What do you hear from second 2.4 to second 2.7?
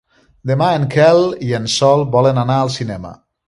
anar